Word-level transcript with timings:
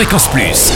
Fréquence 0.00 0.28
Plus. 0.28 0.72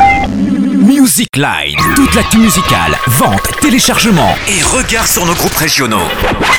Music 0.86 1.34
Line. 1.34 1.78
Toute 1.96 2.14
l'actu 2.14 2.36
musicale, 2.36 2.94
vente, 3.06 3.58
téléchargement 3.62 4.34
et 4.46 4.62
regard 4.62 5.06
sur 5.06 5.24
nos 5.24 5.32
groupes 5.32 5.56
régionaux. 5.56 6.06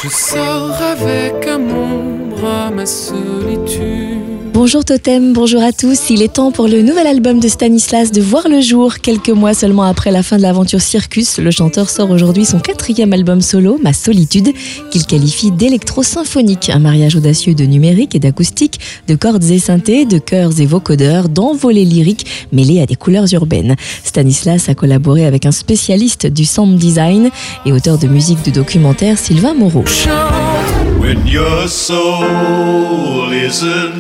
Je 0.03 0.09
sors 0.09 0.73
avec 0.81 1.45
à 1.45 2.71
ma 2.71 2.85
solitude. 2.87 4.34
Bonjour 4.55 4.85
Totem, 4.85 5.33
bonjour 5.33 5.61
à 5.61 5.73
tous. 5.73 6.09
Il 6.09 6.21
est 6.21 6.35
temps 6.35 6.49
pour 6.49 6.69
le 6.69 6.81
nouvel 6.81 7.07
album 7.07 7.41
de 7.41 7.47
Stanislas 7.49 8.13
de 8.13 8.21
voir 8.21 8.47
le 8.47 8.61
jour. 8.61 8.99
Quelques 8.99 9.29
mois 9.29 9.53
seulement 9.53 9.83
après 9.83 10.11
la 10.11 10.23
fin 10.23 10.37
de 10.37 10.43
l'aventure 10.43 10.79
Circus, 10.79 11.39
le 11.39 11.51
chanteur 11.51 11.89
sort 11.89 12.09
aujourd'hui 12.09 12.45
son 12.45 12.59
quatrième 12.59 13.11
album 13.11 13.41
solo, 13.41 13.77
Ma 13.83 13.91
Solitude, 13.91 14.53
qu'il 14.91 15.05
qualifie 15.05 15.51
d'électro-symphonique. 15.51 16.71
Un 16.73 16.79
mariage 16.79 17.17
audacieux 17.17 17.53
de 17.53 17.65
numérique 17.65 18.15
et 18.15 18.19
d'acoustique, 18.19 18.79
de 19.09 19.15
cordes 19.15 19.43
et 19.43 19.59
synthés, 19.59 20.05
de 20.05 20.19
chœurs 20.19 20.57
et 20.61 20.65
vocodeurs, 20.65 21.27
d'envolées 21.27 21.83
lyriques 21.83 22.47
mêlées 22.53 22.79
à 22.79 22.85
des 22.85 22.95
couleurs 22.95 23.27
urbaines. 23.33 23.75
Stanislas 24.05 24.69
a 24.69 24.73
collaboré 24.73 25.25
avec 25.25 25.45
un 25.45 25.51
spécialiste 25.51 26.27
du 26.27 26.45
sound 26.45 26.77
design 26.77 27.29
et 27.65 27.73
auteur 27.73 27.97
de 27.97 28.07
musique 28.07 28.41
de 28.45 28.51
documentaire 28.51 29.17
Sylvain 29.17 29.53
Moreau. 29.53 29.83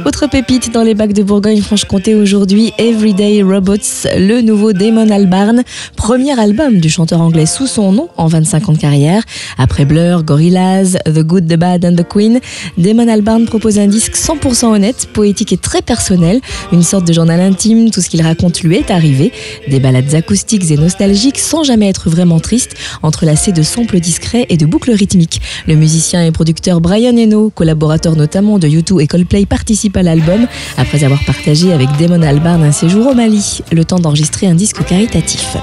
Autre 0.05 0.27
pépite 0.27 0.71
dans 0.71 0.81
les 0.81 0.95
bacs 0.95 1.13
de 1.13 1.23
Bourgogne-Franche-Comté 1.23 2.15
aujourd'hui, 2.15 2.73
Everyday 2.77 3.43
Robots, 3.43 4.07
le 4.17 4.41
nouveau 4.41 4.73
Damon 4.73 5.09
Albarn, 5.09 5.63
premier 5.95 6.39
album 6.39 6.79
du 6.79 6.89
chanteur 6.89 7.21
anglais 7.21 7.45
sous 7.45 7.67
son 7.67 7.91
nom 7.91 8.09
en 8.17 8.27
25 8.27 8.69
ans 8.69 8.73
de 8.73 8.77
carrière. 8.77 9.23
Après 9.57 9.85
Blur, 9.85 10.23
Gorillaz, 10.23 10.97
The 11.05 11.19
Good, 11.19 11.47
The 11.47 11.57
Bad 11.57 11.85
and 11.85 11.95
The 11.95 12.07
Queen, 12.07 12.39
Damon 12.77 13.07
Albarn 13.07 13.45
propose 13.45 13.77
un 13.77 13.87
disque 13.87 14.15
100% 14.15 14.65
honnête, 14.65 15.07
poétique 15.13 15.53
et 15.53 15.57
très 15.57 15.81
personnel, 15.81 16.41
une 16.71 16.83
sorte 16.83 17.07
de 17.07 17.13
journal 17.13 17.39
intime, 17.39 17.91
tout 17.91 18.01
ce 18.01 18.09
qu'il 18.09 18.21
raconte 18.21 18.61
lui 18.61 18.77
est 18.77 18.91
arrivé, 18.91 19.31
des 19.67 19.79
ballades 19.79 20.13
acoustiques 20.15 20.69
et 20.71 20.77
nostalgiques 20.77 21.39
sans 21.39 21.63
jamais 21.63 21.89
être 21.89 22.09
vraiment 22.09 22.39
triste, 22.39 22.75
entrelacées 23.03 23.51
de 23.51 23.63
samples 23.63 23.99
discrets 23.99 24.45
et 24.49 24.57
de 24.57 24.65
boucles 24.65 24.91
rythmiques. 24.91 25.41
Le 25.67 25.75
musicien 25.75 26.23
et 26.25 26.31
producteur 26.31 26.74
Brian 26.79 27.17
Eno, 27.17 27.49
collaborateur 27.49 28.15
notamment 28.15 28.59
de 28.59 28.67
U2 28.67 29.01
et 29.01 29.07
Coldplay, 29.07 29.45
participe 29.45 29.97
à 29.97 30.03
l'album 30.03 30.47
après 30.77 31.03
avoir 31.03 31.23
partagé 31.25 31.73
avec 31.73 31.89
Damon 31.99 32.21
Albarn 32.21 32.63
un 32.63 32.71
séjour 32.71 33.07
au 33.07 33.13
Mali, 33.13 33.61
le 33.71 33.85
temps 33.85 33.99
d'enregistrer 33.99 34.47
un 34.47 34.55
disque 34.55 34.83
caritatif. 34.85 35.57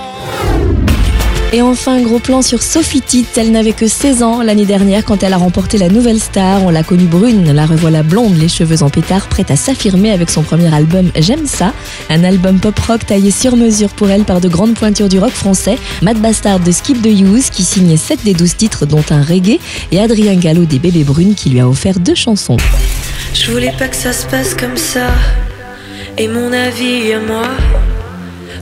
Et 1.54 1.60
enfin, 1.60 2.00
gros 2.00 2.18
plan 2.18 2.40
sur 2.40 2.62
Sophie 2.62 3.02
Tite. 3.02 3.36
Elle 3.36 3.52
n'avait 3.52 3.74
que 3.74 3.86
16 3.86 4.22
ans 4.22 4.42
l'année 4.42 4.64
dernière 4.64 5.04
quand 5.04 5.22
elle 5.22 5.34
a 5.34 5.36
remporté 5.36 5.76
la 5.76 5.90
nouvelle 5.90 6.18
star. 6.18 6.64
On 6.64 6.70
l'a 6.70 6.82
connue 6.82 7.04
brune, 7.04 7.52
la 7.52 7.66
revoilà 7.66 8.02
blonde, 8.02 8.38
les 8.38 8.48
cheveux 8.48 8.82
en 8.82 8.88
pétard, 8.88 9.26
prête 9.28 9.50
à 9.50 9.56
s'affirmer 9.56 10.12
avec 10.12 10.30
son 10.30 10.42
premier 10.42 10.74
album 10.74 11.10
J'aime 11.14 11.46
ça. 11.46 11.74
Un 12.08 12.24
album 12.24 12.58
pop-rock 12.58 13.04
taillé 13.04 13.30
sur 13.30 13.56
mesure 13.56 13.90
pour 13.90 14.08
elle 14.08 14.24
par 14.24 14.40
de 14.40 14.48
grandes 14.48 14.72
pointures 14.74 15.10
du 15.10 15.18
rock 15.18 15.32
français. 15.32 15.76
Matt 16.00 16.16
Bastard 16.22 16.60
de 16.60 16.72
Skip 16.72 17.02
the 17.02 17.20
Use 17.20 17.50
qui 17.50 17.64
signait 17.64 17.98
7 17.98 18.24
des 18.24 18.32
12 18.32 18.56
titres 18.56 18.86
dont 18.86 19.04
un 19.10 19.22
reggae 19.22 19.58
et 19.90 20.00
Adrien 20.00 20.36
Gallo 20.36 20.64
des 20.64 20.78
Bébés 20.78 21.04
Brunes 21.04 21.34
qui 21.34 21.50
lui 21.50 21.60
a 21.60 21.68
offert 21.68 22.00
deux 22.00 22.14
chansons. 22.14 22.56
Je 23.34 23.50
voulais 23.50 23.74
pas 23.78 23.88
que 23.88 23.96
ça 23.96 24.14
se 24.14 24.24
passe 24.24 24.54
comme 24.54 24.78
ça. 24.78 25.08
Et 26.16 26.28
mon 26.28 26.50
avis 26.50 27.12
moi. 27.26 27.44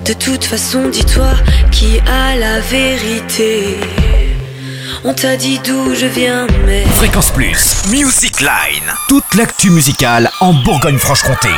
De 0.04 0.14
toute 0.14 0.44
façon, 0.44 0.88
dis-toi 0.88 1.30
qui 1.70 2.00
a 2.00 2.34
la 2.36 2.60
vérité. 2.60 3.76
On 5.04 5.12
t'a 5.14 5.36
dit 5.36 5.58
d'où 5.64 5.94
je 5.94 6.06
viens, 6.06 6.46
mais. 6.66 6.84
Fréquence 6.96 7.30
Plus. 7.30 7.74
Music 7.90 8.40
Line. 8.40 8.92
Toute 9.08 9.34
l'actu 9.34 9.70
musicale 9.70 10.30
en 10.40 10.52
Bourgogne-Franche-Comté. 10.54 11.50